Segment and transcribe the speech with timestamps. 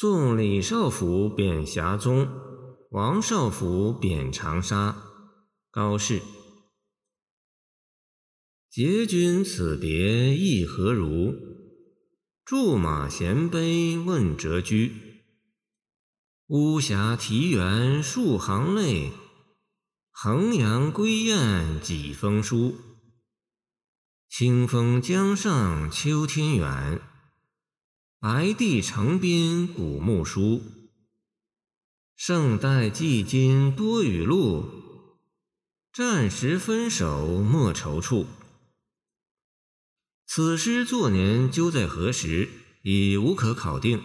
[0.00, 2.26] 送李少府贬峡中，
[2.90, 4.96] 王少府贬长沙。
[5.70, 6.22] 高适。
[8.70, 11.34] 结君此别意何如？
[12.46, 14.90] 驻马衔杯问谪居。
[16.46, 19.12] 巫峡啼猿数行泪，
[20.12, 22.74] 衡阳归雁几封书。
[24.30, 27.02] 清风江上秋天远，
[28.22, 30.60] 白帝城边古木疏。
[32.14, 34.68] 胜代寄金多雨露，
[35.90, 38.26] 战时分手莫踌躇。
[40.26, 42.50] 此诗作年究在何时，
[42.82, 44.02] 已无可考定。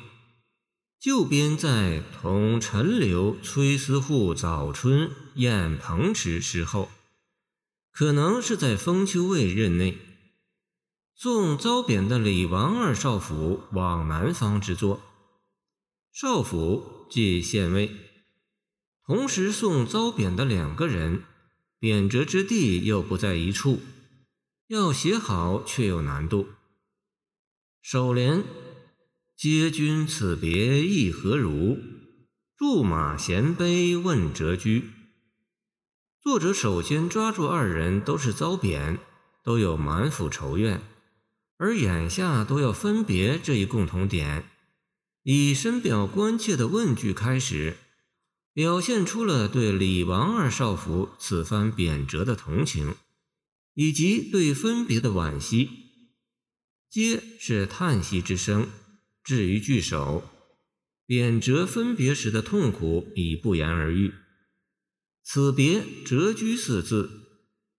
[0.97, 6.89] 旧编在同陈留崔思户早春宴彭池时后，
[7.91, 9.97] 可能是在封丘尉任内，
[11.17, 15.01] 送遭贬的李王二少府往南方之作。
[16.11, 17.89] 少府即县尉，
[19.05, 21.23] 同时送遭贬的两个人，
[21.79, 23.79] 贬谪之地又不在一处。
[24.67, 26.49] 要写好却有难度。
[27.81, 28.43] 首联
[29.37, 31.77] “嗟君此别意何如？
[32.57, 34.89] 驻马衔杯问谪居。”
[36.21, 38.99] 作者首先抓住二人都是遭贬，
[39.43, 40.81] 都有满腹仇怨，
[41.57, 44.49] 而眼下都要分别这一共同点，
[45.23, 47.77] 以深表关切的问句开始，
[48.53, 52.95] 表现出了对李王二少府此番贬谪的同情。
[53.77, 55.69] 以及对分别的惋惜，
[56.89, 58.69] 皆是叹息之声，
[59.21, 60.23] 至于句首，
[61.05, 64.13] 贬谪分别时的痛苦已不言而喻。
[65.21, 67.09] 此别谪居四字，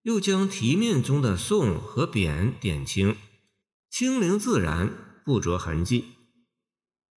[0.02, 3.16] 又将题面中的送和贬点清，
[3.98, 6.05] 清灵自然，不着痕迹。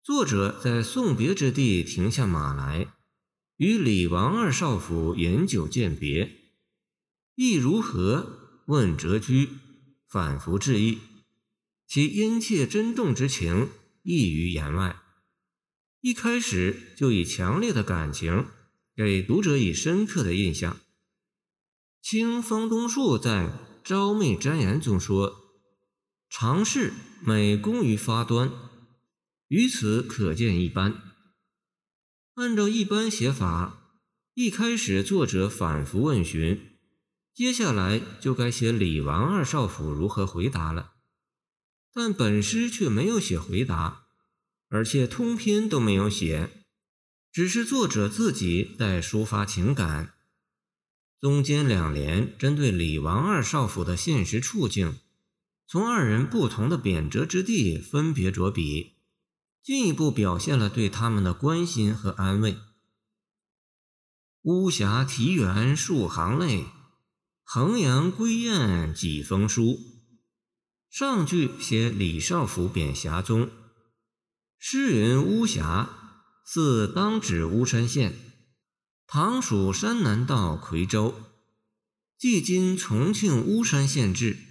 [0.04, 2.94] 作者在送别之地停下马来，
[3.56, 6.38] 与李王二少府饮酒饯别，
[7.34, 8.62] 意如何？
[8.68, 9.50] 问谪居，
[10.08, 11.00] 反复致意，
[11.88, 13.70] 其殷切珍重之情
[14.04, 15.02] 溢于言外。
[16.02, 18.46] 一开始就以强烈的感情
[18.96, 20.78] 给读者以深刻的印象。
[22.04, 23.48] 清方东树在
[23.84, 25.46] 《昭媚瞻言》中说
[26.30, 28.52] ：“尝试美工于发端，
[29.48, 31.02] 于此可见一斑。”
[32.36, 34.02] 按照一般写法，
[34.36, 36.78] 一开始作者反复问询。
[37.34, 40.94] 接下来就该写李王二少府如何回答了，
[41.94, 44.08] 但本诗却没有写回答，
[44.70, 46.64] 而且通篇都没有写，
[47.32, 50.16] 只是作者自己在抒发情感。
[51.20, 55.00] 中间两联针对李王二少府的现实处境，
[55.70, 58.94] 从二人不同的贬谪之地分别着笔，
[59.62, 62.58] 进一步表现了对他们的关心和安慰。
[64.44, 66.66] 巫峡啼猿数行泪。
[67.44, 69.80] 衡阳归雁几封书，
[70.90, 73.50] 上句写李少府贬峡中。
[74.58, 75.90] 诗云巫峡，
[76.46, 78.14] 似当指巫山县，
[79.06, 81.16] 唐属山南道夔州，
[82.18, 84.47] 即今重庆巫山县治。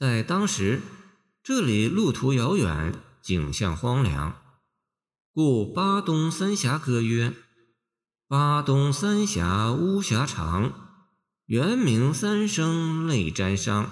[0.00, 0.80] 在当时，
[1.42, 4.40] 这里路途遥远，景象荒凉，
[5.34, 7.34] 故巴东三峡歌曰
[8.26, 10.72] ：“巴东三峡巫峡长。”
[11.44, 13.88] 原名三声泪沾裳。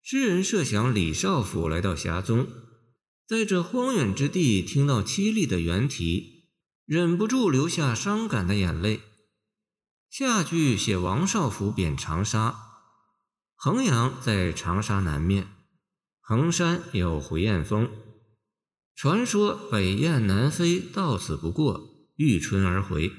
[0.00, 2.46] 诗人设想李少府来到峡中，
[3.26, 6.52] 在这荒远之地听到凄厉的原题，
[6.84, 9.00] 忍不住流下伤感的眼泪。
[10.08, 12.67] 下句写王少府贬长沙，
[13.60, 15.48] 衡阳在长沙南面，
[16.20, 17.90] 衡山有回雁峰，
[18.94, 23.10] 传说北雁南飞到此不过，遇春而回。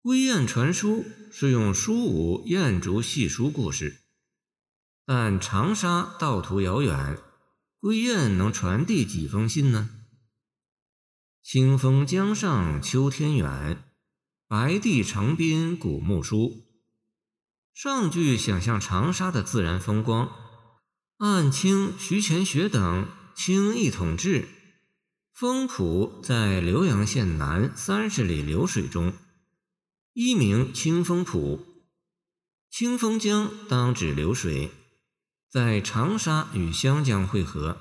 [0.00, 4.02] 归雁传书是用书舞雁竹戏书故事，
[5.04, 7.18] 但长沙道途遥远，
[7.80, 9.90] 归雁能传递几封信呢？
[11.42, 13.82] 清风江上秋天远，
[14.46, 16.69] 白帝城边古木疏。
[17.82, 20.30] 上句想象长沙的自然风光，
[21.16, 24.42] 按清徐乾学等《清一统治》，
[25.32, 29.14] 风浦在浏阳县南三十里流水中。
[30.12, 31.64] 一名清风浦，
[32.70, 34.70] 清风江当指流水，
[35.50, 37.78] 在长沙与湘江汇合。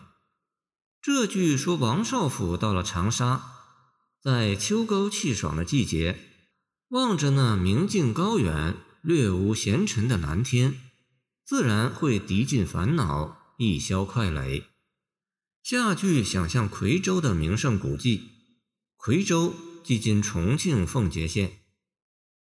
[1.01, 3.44] 这句说王少府到了长沙，
[4.24, 6.18] 在秋高气爽的季节，
[6.88, 10.75] 望着那明净高远、略无闲尘的蓝天，
[11.46, 14.66] 自然会涤尽烦恼，一消快累。
[15.63, 18.30] 下句想象夔州的名胜古迹，
[18.98, 19.54] 夔州
[19.84, 21.60] 即今重庆奉节县，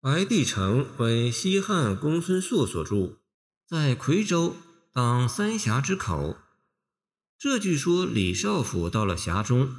[0.00, 3.18] 白帝城为西汉公孙述所筑，
[3.66, 4.56] 在夔州
[4.92, 6.38] 当三峡之口。
[7.38, 9.74] 这句说李少府到了峡中，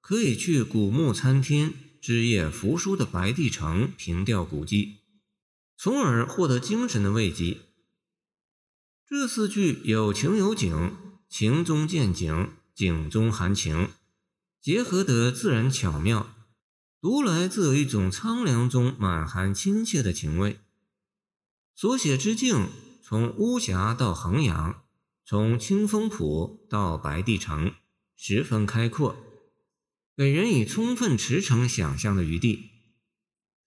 [0.00, 5.01] 可以去古木参天、枝叶扶疏的白帝城凭吊古迹，
[5.76, 7.60] 从而获得精神的慰藉。
[9.06, 10.96] 这四句有情有景，
[11.28, 13.90] 情中见景，景中含情，
[14.60, 16.34] 结合得自然巧妙，
[17.00, 20.60] 读来自有一种苍凉中满含亲切的情味。
[21.74, 22.68] 所写之境，
[23.02, 24.84] 从巫峡到衡阳，
[25.24, 27.74] 从清风浦到白帝城，
[28.14, 29.16] 十分开阔，
[30.16, 32.70] 给人以充分驰骋想象的余地。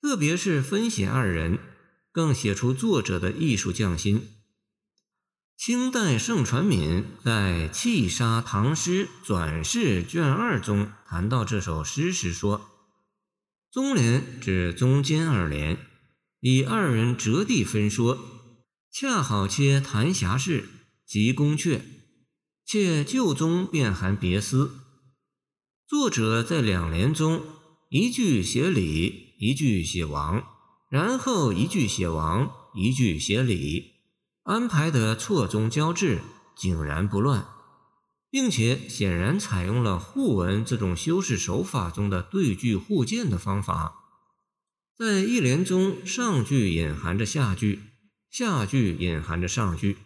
[0.01, 1.59] 特别是分写二人，
[2.15, 4.29] 更写出作者的艺术匠心。
[5.57, 12.69] 清代盛传敏在《弃沙唐诗转世卷二》中谈到这首诗时说
[13.69, 15.77] ：“中联指中间二联，
[16.39, 18.17] 以二人折地分说，
[18.89, 20.69] 恰好切谈侠事
[21.05, 21.81] 及宫阙，
[22.65, 24.71] 且旧中便含别思。
[25.85, 27.43] 作者在两联中，
[27.89, 30.54] 一句写李，一句写王，
[30.95, 33.95] 然后一句写王，一句写李。”
[34.43, 36.21] 安排的错综交织，
[36.55, 37.45] 井然不乱，
[38.29, 43.95] 并且显然采用了互文这种修饰手法中的对句互鉴的方法。
[44.97, 47.81] 在一联中，上句隐含着下句，
[48.29, 49.97] 下句隐含着上句，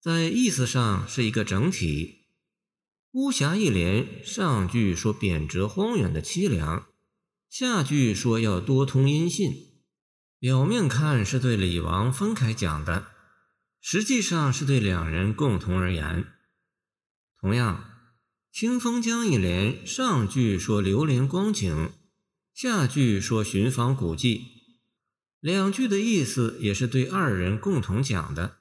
[0.00, 2.18] 在意思上是一个整体。
[3.10, 6.86] 巫峡一联，上句说贬谪荒远的凄凉，
[7.50, 9.66] 下句说要多通音信。
[10.38, 13.08] 表面看是对李王分开讲的。
[13.80, 16.26] 实际上是对两人共同而言。
[17.40, 17.84] 同样，
[18.58, 21.92] 《清风江》一联上句说流连光景，
[22.52, 24.46] 下句说寻访古迹，
[25.40, 28.58] 两句的意思也是对二人共同讲的。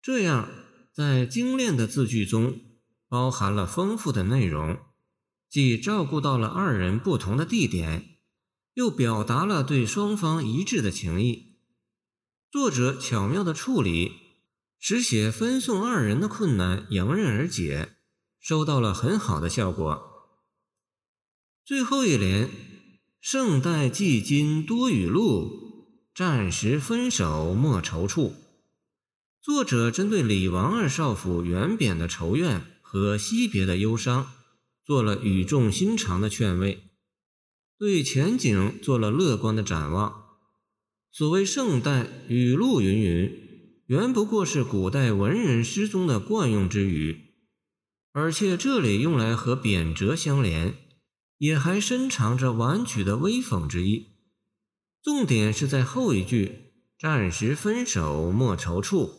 [0.00, 0.48] 这样，
[0.92, 2.60] 在精炼的字句中
[3.08, 4.78] 包含了丰富的内容，
[5.48, 8.13] 既照顾到了二人不同的地点，
[8.74, 11.56] 又表达了对双方一致的情谊。
[12.50, 14.12] 作者巧妙的处理，
[14.78, 17.96] 使写分送二人的困难迎刃而解，
[18.38, 20.10] 收到了很好的效果。
[21.64, 22.50] 最后一联
[23.20, 28.34] “圣代寄金多雨露，战时分手莫踌躇”，
[29.40, 34.32] 作者针对李王二少府原贬的仇怨和惜别的忧伤，
[34.84, 36.90] 做了语重心长的劝慰，
[37.78, 40.22] 对前景做了乐观的展望。
[41.10, 43.30] 所谓圣代雨露云云，
[43.86, 47.34] 原不过是古代文人诗中的惯用之语，
[48.12, 50.74] 而且这里用来和贬谪相连，
[51.38, 54.14] 也还深藏着婉曲的微讽之意。
[55.02, 59.10] 重点是在后一句“暂时分手莫踌躇”，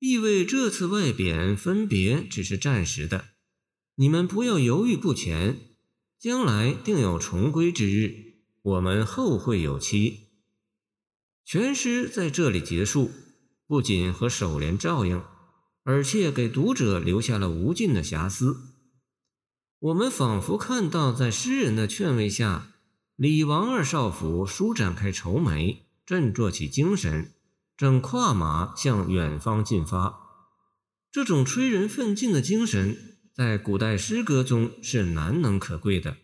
[0.00, 3.28] 意味这次外贬分别只是暂时的，
[3.94, 5.67] 你们不要犹豫不前，
[6.18, 10.30] 将来定有重归之日，我们后会有期。
[11.44, 13.12] 全诗在这里结束，
[13.68, 15.22] 不仅和首联照应，
[15.84, 18.56] 而且给读者留下了无尽的遐思。
[19.78, 22.72] 我们仿佛看到，在诗人的劝慰下，
[23.14, 27.32] 李王二少府舒展开愁眉，振作起精神，
[27.76, 30.18] 正跨马向远方进发。
[31.12, 33.07] 这种催人奋进的精神，
[33.38, 36.16] 在古代诗歌中是难能可贵的。